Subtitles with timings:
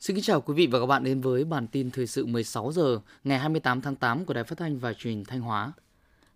[0.00, 2.72] Xin kính chào quý vị và các bạn đến với bản tin thời sự 16
[2.72, 5.72] giờ ngày 28 tháng 8 của Đài Phát thanh và Truyền hình Thanh Hóa.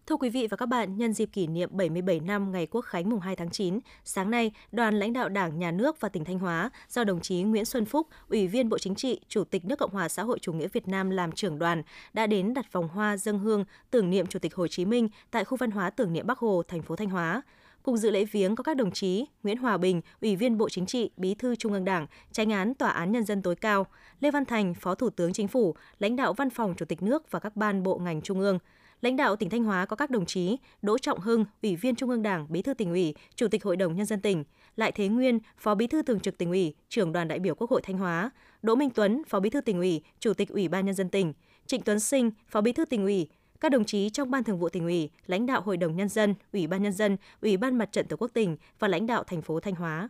[0.07, 3.11] Thưa quý vị và các bạn, nhân dịp kỷ niệm 77 năm ngày Quốc khánh
[3.11, 6.39] mùng 2 tháng 9, sáng nay, đoàn lãnh đạo Đảng, Nhà nước và tỉnh Thanh
[6.39, 9.79] Hóa do đồng chí Nguyễn Xuân Phúc, Ủy viên Bộ Chính trị, Chủ tịch nước
[9.79, 11.83] Cộng hòa xã hội chủ nghĩa Việt Nam làm trưởng đoàn
[12.13, 15.45] đã đến đặt vòng hoa dân hương tưởng niệm Chủ tịch Hồ Chí Minh tại
[15.45, 17.43] khu văn hóa tưởng niệm Bắc Hồ, thành phố Thanh Hóa.
[17.83, 20.87] Cùng dự lễ viếng có các đồng chí Nguyễn Hòa Bình, Ủy viên Bộ Chính
[20.87, 23.87] trị, Bí thư Trung ương Đảng, Tránh án Tòa án Nhân dân tối cao,
[24.21, 27.31] Lê Văn Thành, Phó Thủ tướng Chính phủ, lãnh đạo Văn phòng Chủ tịch nước
[27.31, 28.59] và các ban bộ ngành trung ương.
[29.01, 32.11] Lãnh đạo tỉnh Thanh Hóa có các đồng chí Đỗ Trọng Hưng, Ủy viên Trung
[32.11, 34.45] ương Đảng, Bí thư tỉnh ủy, Chủ tịch Hội đồng nhân dân tỉnh,
[34.77, 37.71] Lại Thế Nguyên, Phó Bí thư Thường trực tỉnh ủy, Trưởng đoàn đại biểu Quốc
[37.71, 38.31] hội Thanh Hóa,
[38.63, 41.33] Đỗ Minh Tuấn, Phó Bí thư tỉnh ủy, Chủ tịch Ủy ban nhân dân tỉnh,
[41.67, 43.29] Trịnh Tuấn Sinh, Phó Bí thư tỉnh ủy,
[43.61, 46.35] các đồng chí trong Ban Thường vụ tỉnh ủy, lãnh đạo Hội đồng nhân dân,
[46.53, 49.43] Ủy ban nhân dân, Ủy ban Mặt trận Tổ quốc tỉnh và lãnh đạo thành
[49.43, 50.09] phố Thanh Hóa.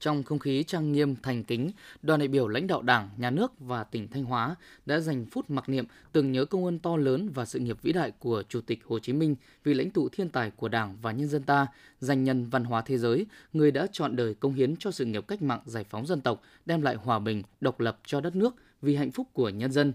[0.00, 1.70] Trong không khí trang nghiêm thành kính,
[2.02, 5.50] đoàn đại biểu lãnh đạo Đảng, Nhà nước và tỉnh Thanh Hóa đã dành phút
[5.50, 8.60] mặc niệm tưởng nhớ công ơn to lớn và sự nghiệp vĩ đại của Chủ
[8.60, 11.66] tịch Hồ Chí Minh, vị lãnh tụ thiên tài của Đảng và nhân dân ta,
[12.00, 15.24] danh nhân văn hóa thế giới, người đã chọn đời công hiến cho sự nghiệp
[15.28, 18.54] cách mạng giải phóng dân tộc, đem lại hòa bình, độc lập cho đất nước
[18.82, 19.92] vì hạnh phúc của nhân dân.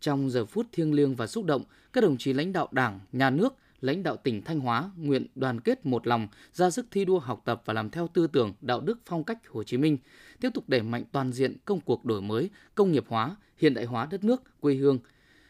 [0.00, 3.30] Trong giờ phút thiêng liêng và xúc động, các đồng chí lãnh đạo Đảng, Nhà
[3.30, 7.18] nước, lãnh đạo tỉnh Thanh Hóa nguyện đoàn kết một lòng, ra sức thi đua
[7.18, 9.98] học tập và làm theo tư tưởng, đạo đức phong cách Hồ Chí Minh,
[10.40, 13.84] tiếp tục đẩy mạnh toàn diện công cuộc đổi mới, công nghiệp hóa, hiện đại
[13.84, 14.98] hóa đất nước, quê hương,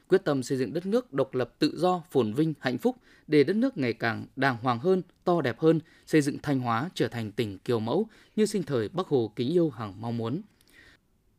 [0.08, 2.96] quyết tâm xây dựng đất nước độc lập tự do, phồn vinh, hạnh phúc
[3.26, 6.90] để đất nước ngày càng đàng hoàng hơn, to đẹp hơn, xây dựng Thanh Hóa
[6.94, 10.42] trở thành tỉnh kiều mẫu như sinh thời Bắc Hồ kính yêu hằng mong muốn.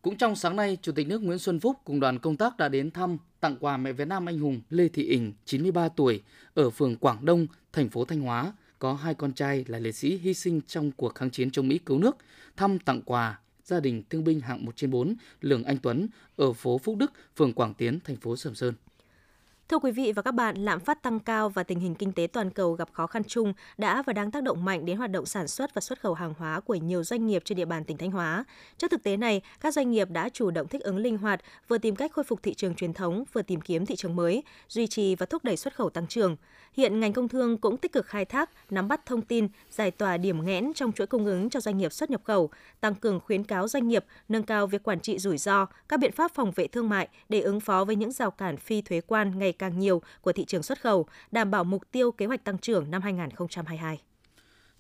[0.02, 2.70] Cũng trong sáng nay, Chủ tịch nước Nguyễn Xuân Phúc cùng đoàn công tác đã
[2.70, 6.70] đến thăm, tặng quà mẹ Việt Nam anh hùng Lê Thị Ình, 93 tuổi, ở
[6.70, 10.34] phường Quảng Đông, thành phố Thanh Hóa, có hai con trai là liệt sĩ hy
[10.34, 12.18] sinh trong cuộc kháng chiến chống Mỹ cứu nước,
[12.58, 16.54] thăm tặng quà gia đình thương binh hạng 1 trên 4 Lường Anh Tuấn ở
[16.54, 18.74] phố Phúc Đức, phường Quảng Tiến, thành phố Sầm Sơn.
[19.70, 22.28] Thưa quý vị và các bạn, lạm phát tăng cao và tình hình kinh tế
[22.34, 25.26] toàn cầu gặp khó khăn chung đã và đang tác động mạnh đến hoạt động
[25.26, 27.98] sản xuất và xuất khẩu hàng hóa của nhiều doanh nghiệp trên địa bàn tỉnh
[27.98, 28.46] Thanh Hóa.
[28.78, 31.78] Trước thực tế này, các doanh nghiệp đã chủ động thích ứng linh hoạt, vừa
[31.78, 34.88] tìm cách khôi phục thị trường truyền thống, vừa tìm kiếm thị trường mới, duy
[34.88, 36.36] trì và thúc đẩy xuất khẩu tăng trưởng.
[36.74, 40.18] Hiện ngành công thương cũng tích cực khai thác, nắm bắt thông tin, giải tỏa
[40.18, 42.50] điểm nghẽn trong chuỗi cung ứng cho doanh nghiệp xuất nhập khẩu,
[42.80, 46.12] tăng cường khuyến cáo doanh nghiệp, nâng cao việc quản trị rủi ro, các biện
[46.12, 49.40] pháp phòng vệ thương mại để ứng phó với những rào cản phi thuế quan
[49.40, 52.58] ngày càng nhiều của thị trường xuất khẩu, đảm bảo mục tiêu kế hoạch tăng
[52.58, 54.02] trưởng năm 2022.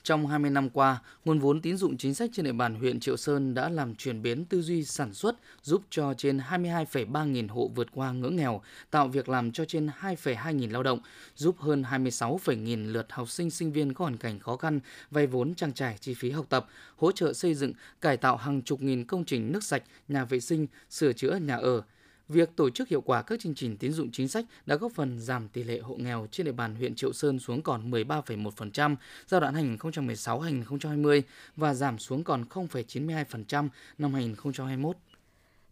[0.06, 3.18] Trong 20 năm qua, nguồn vốn tín dụng chính sách trên địa bàn huyện Triệu
[3.18, 7.72] Sơn đã làm chuyển biến tư duy sản xuất, giúp cho trên 22,3 nghìn hộ
[7.76, 11.00] vượt qua ngưỡng nghèo, tạo việc làm cho trên 2,2 nghìn lao động,
[11.36, 14.80] giúp hơn 26 nghìn lượt học sinh sinh viên có hoàn cảnh khó khăn
[15.12, 18.62] vay vốn trang trải chi phí học tập, hỗ trợ xây dựng, cải tạo hàng
[18.62, 21.84] chục nghìn công trình nước sạch, nhà vệ sinh, sửa chữa nhà ở,
[22.30, 25.20] Việc tổ chức hiệu quả các chương trình tín dụng chính sách đã góp phần
[25.20, 28.96] giảm tỷ lệ hộ nghèo trên địa bàn huyện Triệu Sơn xuống còn 13,1%
[29.28, 31.22] giai đoạn 2016-2020
[31.56, 34.98] và giảm xuống còn 0,92% năm 2021.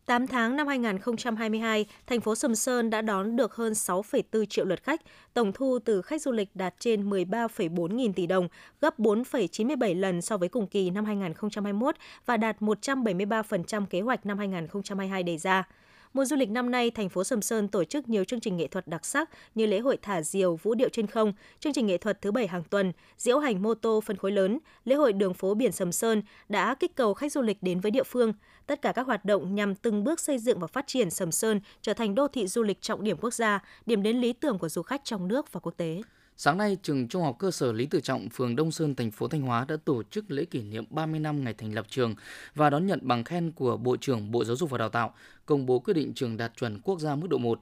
[0.06, 4.84] 8 tháng năm 2022, thành phố Sầm Sơn đã đón được hơn 6,4 triệu lượt
[4.84, 5.02] khách,
[5.34, 8.48] tổng thu từ khách du lịch đạt trên 13,4 nghìn tỷ đồng,
[8.82, 14.38] gấp 4,97 lần so với cùng kỳ năm 2021 và đạt 173% kế hoạch năm
[14.38, 15.64] 2022 đề ra.
[16.14, 18.68] Mùa du lịch năm nay, thành phố Sầm Sơn tổ chức nhiều chương trình nghệ
[18.68, 21.98] thuật đặc sắc như lễ hội thả diều vũ điệu trên không, chương trình nghệ
[21.98, 25.34] thuật thứ bảy hàng tuần, diễu hành mô tô phân khối lớn, lễ hội đường
[25.34, 28.34] phố biển Sầm Sơn đã kích cầu khách du lịch đến với địa phương.
[28.68, 31.60] Tất cả các hoạt động nhằm từng bước xây dựng và phát triển Sầm Sơn
[31.82, 34.70] trở thành đô thị du lịch trọng điểm quốc gia, điểm đến lý tưởng của
[34.70, 36.02] du khách trong nước và quốc tế.
[36.44, 39.28] Sáng nay, trường Trung học cơ sở Lý Tự Trọng, phường Đông Sơn, thành phố
[39.28, 42.16] Thanh Hóa đã tổ chức lễ kỷ niệm 30 năm ngày thành lập trường
[42.56, 45.16] và đón nhận bằng khen của Bộ trưởng Bộ Giáo dục và Đào tạo,
[45.46, 47.60] công bố quyết định trường đạt chuẩn quốc gia mức độ 1.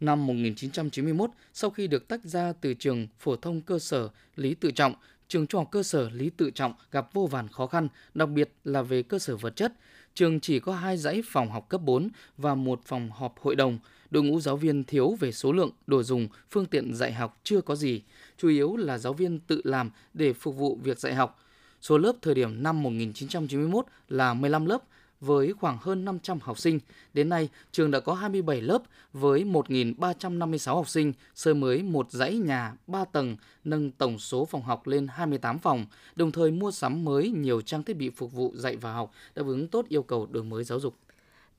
[0.00, 4.70] Năm 1991, sau khi được tách ra từ trường phổ thông cơ sở Lý Tự
[4.70, 4.94] Trọng,
[5.28, 8.52] trường Trung học cơ sở Lý Tự Trọng gặp vô vàn khó khăn, đặc biệt
[8.64, 9.72] là về cơ sở vật chất.
[10.14, 13.78] Trường chỉ có hai dãy phòng học cấp 4 và một phòng họp hội đồng–
[14.12, 17.60] đội ngũ giáo viên thiếu về số lượng, đồ dùng, phương tiện dạy học chưa
[17.60, 18.02] có gì,
[18.36, 21.38] chủ yếu là giáo viên tự làm để phục vụ việc dạy học.
[21.80, 24.82] Số lớp thời điểm năm 1991 là 15 lớp
[25.20, 26.80] với khoảng hơn 500 học sinh.
[27.14, 28.82] Đến nay, trường đã có 27 lớp
[29.12, 34.62] với 1.356 học sinh, xây mới một dãy nhà 3 tầng, nâng tổng số phòng
[34.62, 35.86] học lên 28 phòng,
[36.16, 39.46] đồng thời mua sắm mới nhiều trang thiết bị phục vụ dạy và học, đáp
[39.46, 40.94] ứng tốt yêu cầu đổi mới giáo dục.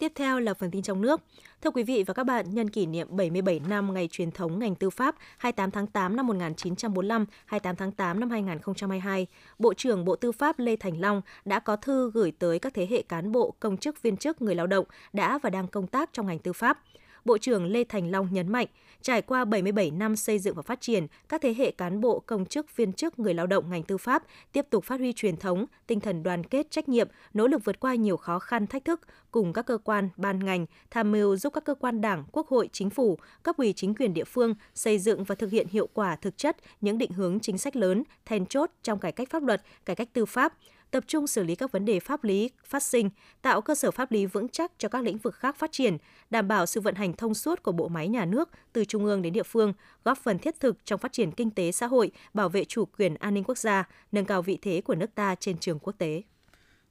[0.03, 1.21] Tiếp theo là phần tin trong nước.
[1.61, 4.75] Thưa quý vị và các bạn, nhân kỷ niệm 77 năm ngày truyền thống ngành
[4.75, 9.27] tư pháp 28 tháng 8 năm 1945, 28 tháng 8 năm 2022,
[9.59, 12.87] Bộ trưởng Bộ Tư pháp Lê Thành Long đã có thư gửi tới các thế
[12.89, 16.09] hệ cán bộ, công chức, viên chức, người lao động đã và đang công tác
[16.13, 16.79] trong ngành tư pháp.
[17.25, 18.67] Bộ trưởng Lê Thành Long nhấn mạnh,
[19.01, 22.45] trải qua 77 năm xây dựng và phát triển, các thế hệ cán bộ, công
[22.45, 25.65] chức, viên chức, người lao động ngành tư pháp tiếp tục phát huy truyền thống,
[25.87, 29.01] tinh thần đoàn kết, trách nhiệm, nỗ lực vượt qua nhiều khó khăn, thách thức,
[29.31, 32.69] cùng các cơ quan, ban ngành tham mưu giúp các cơ quan đảng, quốc hội,
[32.71, 36.15] chính phủ, cấp ủy chính quyền địa phương xây dựng và thực hiện hiệu quả
[36.15, 39.61] thực chất những định hướng chính sách lớn, then chốt trong cải cách pháp luật,
[39.85, 40.53] cải cách tư pháp,
[40.93, 43.09] tập trung xử lý các vấn đề pháp lý phát sinh,
[43.41, 45.97] tạo cơ sở pháp lý vững chắc cho các lĩnh vực khác phát triển,
[46.29, 49.21] đảm bảo sự vận hành thông suốt của bộ máy nhà nước từ trung ương
[49.21, 49.73] đến địa phương,
[50.03, 53.15] góp phần thiết thực trong phát triển kinh tế xã hội, bảo vệ chủ quyền
[53.15, 56.21] an ninh quốc gia, nâng cao vị thế của nước ta trên trường quốc tế.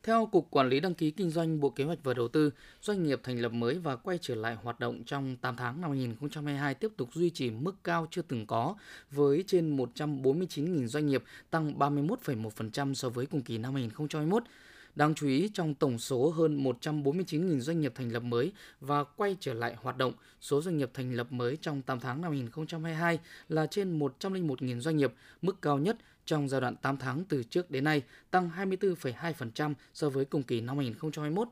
[0.03, 2.51] Theo Cục Quản lý Đăng ký Kinh doanh Bộ Kế hoạch và Đầu tư,
[2.81, 5.91] doanh nghiệp thành lập mới và quay trở lại hoạt động trong 8 tháng năm
[5.91, 8.75] 2022 tiếp tục duy trì mức cao chưa từng có,
[9.11, 14.43] với trên 149.000 doanh nghiệp tăng 31,1% so với cùng kỳ năm 2021.
[14.95, 19.37] Đáng chú ý, trong tổng số hơn 149.000 doanh nghiệp thành lập mới và quay
[19.41, 23.19] trở lại hoạt động, số doanh nghiệp thành lập mới trong 8 tháng năm 2022
[23.49, 25.13] là trên 101.000 doanh nghiệp,
[25.43, 25.97] mức cao nhất
[26.27, 30.61] trong giai đoạn 8 tháng từ trước đến nay, tăng 24,2% so với cùng kỳ
[30.61, 31.49] năm 2021.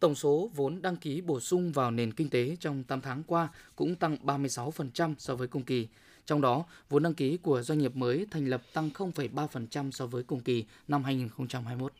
[0.00, 3.48] Tổng số vốn đăng ký bổ sung vào nền kinh tế trong 8 tháng qua
[3.76, 5.88] cũng tăng 36% so với cùng kỳ.
[6.26, 10.22] Trong đó, vốn đăng ký của doanh nghiệp mới thành lập tăng 0,3% so với
[10.22, 11.92] cùng kỳ năm 2021.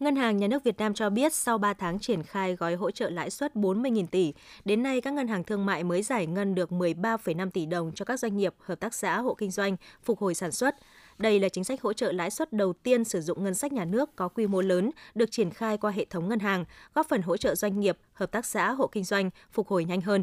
[0.00, 2.90] Ngân hàng Nhà nước Việt Nam cho biết sau 3 tháng triển khai gói hỗ
[2.90, 4.32] trợ lãi suất 40.000 tỷ,
[4.64, 8.04] đến nay các ngân hàng thương mại mới giải ngân được 13,5 tỷ đồng cho
[8.04, 10.74] các doanh nghiệp, hợp tác xã, hộ kinh doanh phục hồi sản xuất.
[11.18, 13.84] Đây là chính sách hỗ trợ lãi suất đầu tiên sử dụng ngân sách nhà
[13.84, 16.64] nước có quy mô lớn được triển khai qua hệ thống ngân hàng,
[16.94, 20.00] góp phần hỗ trợ doanh nghiệp, hợp tác xã, hộ kinh doanh phục hồi nhanh
[20.00, 20.22] hơn.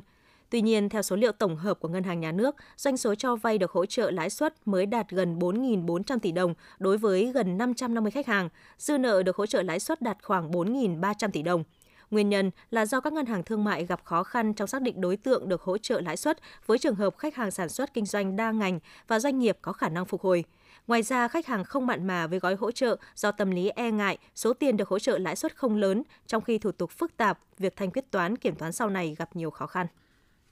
[0.51, 3.35] Tuy nhiên, theo số liệu tổng hợp của Ngân hàng Nhà nước, doanh số cho
[3.35, 7.57] vay được hỗ trợ lãi suất mới đạt gần 4.400 tỷ đồng đối với gần
[7.57, 11.63] 550 khách hàng, dư nợ được hỗ trợ lãi suất đạt khoảng 4.300 tỷ đồng.
[12.11, 15.01] Nguyên nhân là do các ngân hàng thương mại gặp khó khăn trong xác định
[15.01, 18.05] đối tượng được hỗ trợ lãi suất với trường hợp khách hàng sản xuất kinh
[18.05, 20.43] doanh đa ngành và doanh nghiệp có khả năng phục hồi.
[20.87, 23.91] Ngoài ra, khách hàng không mặn mà với gói hỗ trợ do tâm lý e
[23.91, 27.17] ngại số tiền được hỗ trợ lãi suất không lớn, trong khi thủ tục phức
[27.17, 29.87] tạp, việc thanh quyết toán, kiểm toán sau này gặp nhiều khó khăn.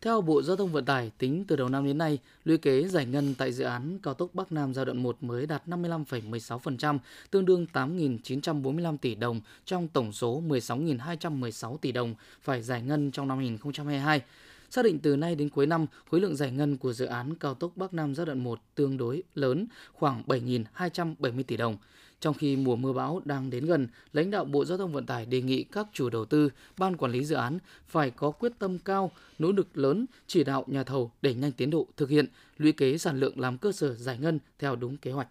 [0.01, 3.05] Theo Bộ Giao thông Vận tải, tính từ đầu năm đến nay, lũy kế giải
[3.05, 6.97] ngân tại dự án cao tốc Bắc Nam giai đoạn 1 mới đạt 55,16%,
[7.31, 13.27] tương đương 8.945 tỷ đồng trong tổng số 16.216 tỷ đồng phải giải ngân trong
[13.27, 14.21] năm 2022.
[14.69, 17.53] Xác định từ nay đến cuối năm, khối lượng giải ngân của dự án cao
[17.53, 21.77] tốc Bắc Nam giai đoạn 1 tương đối lớn, khoảng 7.270 tỷ đồng.
[22.19, 25.25] Trong khi mùa mưa bão đang đến gần, lãnh đạo Bộ Giao thông Vận tải
[25.25, 28.79] đề nghị các chủ đầu tư, ban quản lý dự án phải có quyết tâm
[28.79, 32.25] cao, nỗ lực lớn chỉ đạo nhà thầu đẩy nhanh tiến độ thực hiện,
[32.57, 35.27] lũy kế sản lượng làm cơ sở giải ngân theo đúng kế hoạch.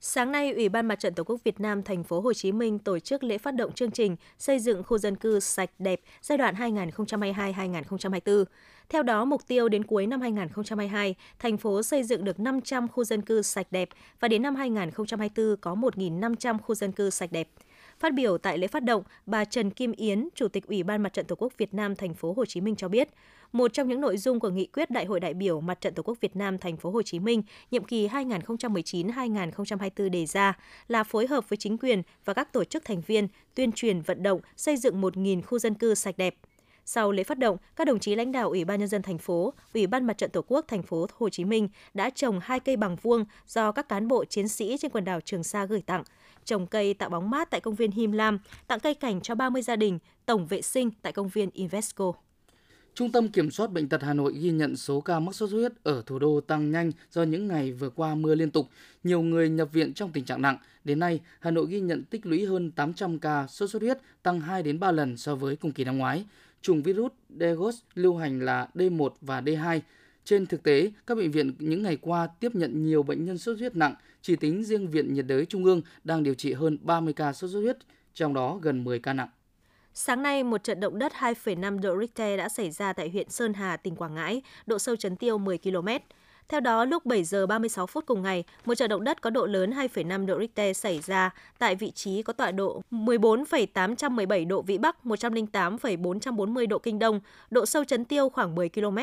[0.00, 2.78] Sáng nay, Ủy ban Mặt trận Tổ quốc Việt Nam thành phố Hồ Chí Minh
[2.78, 6.38] tổ chức lễ phát động chương trình xây dựng khu dân cư sạch đẹp giai
[6.38, 8.44] đoạn 2022-2024.
[8.88, 13.04] Theo đó, mục tiêu đến cuối năm 2022, thành phố xây dựng được 500 khu
[13.04, 13.88] dân cư sạch đẹp
[14.20, 17.48] và đến năm 2024 có 1.500 khu dân cư sạch đẹp.
[17.98, 21.12] Phát biểu tại lễ phát động, bà Trần Kim Yến, Chủ tịch Ủy ban Mặt
[21.12, 23.08] trận Tổ quốc Việt Nam thành phố Hồ Chí Minh cho biết,
[23.52, 26.02] một trong những nội dung của nghị quyết Đại hội đại biểu Mặt trận Tổ
[26.02, 31.26] quốc Việt Nam thành phố Hồ Chí Minh nhiệm kỳ 2019-2024 đề ra là phối
[31.26, 34.76] hợp với chính quyền và các tổ chức thành viên tuyên truyền vận động xây
[34.76, 36.34] dựng 1.000 khu dân cư sạch đẹp.
[36.84, 39.54] Sau lễ phát động, các đồng chí lãnh đạo Ủy ban nhân dân thành phố,
[39.74, 42.76] Ủy ban Mặt trận Tổ quốc thành phố Hồ Chí Minh đã trồng hai cây
[42.76, 46.04] bằng vuông do các cán bộ chiến sĩ trên quần đảo Trường Sa gửi tặng,
[46.44, 49.62] trồng cây tạo bóng mát tại công viên Him Lam, tặng cây cảnh cho 30
[49.62, 52.12] gia đình, tổng vệ sinh tại công viên Invesco.
[52.98, 55.58] Trung tâm Kiểm soát Bệnh tật Hà Nội ghi nhận số ca mắc sốt xuất
[55.58, 58.68] huyết ở thủ đô tăng nhanh do những ngày vừa qua mưa liên tục,
[59.04, 60.56] nhiều người nhập viện trong tình trạng nặng.
[60.84, 64.40] Đến nay, Hà Nội ghi nhận tích lũy hơn 800 ca sốt xuất huyết, tăng
[64.40, 66.24] 2 đến 3 lần so với cùng kỳ năm ngoái.
[66.62, 69.80] Chủng virus Degos lưu hành là D1 và D2.
[70.24, 73.52] Trên thực tế, các bệnh viện những ngày qua tiếp nhận nhiều bệnh nhân sốt
[73.56, 76.78] xuất huyết nặng, chỉ tính riêng Viện nhiệt đới Trung ương đang điều trị hơn
[76.82, 77.76] 30 ca sốt xuất huyết,
[78.14, 79.28] trong đó gần 10 ca nặng.
[79.94, 83.54] Sáng nay, một trận động đất 2,5 độ Richter đã xảy ra tại huyện Sơn
[83.54, 85.88] Hà, tỉnh Quảng Ngãi, độ sâu chấn tiêu 10 km.
[86.48, 89.46] Theo đó, lúc 7 giờ 36 phút cùng ngày, một trận động đất có độ
[89.46, 94.78] lớn 2,5 độ Richter xảy ra tại vị trí có tọa độ 14,817 độ Vĩ
[94.78, 98.98] Bắc, 108,440 độ Kinh Đông, độ sâu chấn tiêu khoảng 10 km.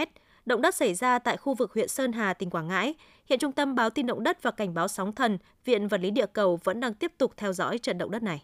[0.46, 2.94] Động đất xảy ra tại khu vực huyện Sơn Hà, tỉnh Quảng Ngãi.
[3.30, 6.12] Hiện Trung tâm báo tin động đất và cảnh báo sóng thần, Viện Vật lý
[6.12, 8.44] Địa cầu vẫn đang tiếp tục theo dõi trận động đất này.